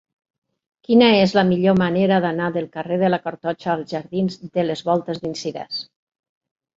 [0.85, 4.81] Quina és la millor manera d'anar del carrer de la Cartoixa als jardins de les
[4.89, 5.83] Voltes d'en Cirés?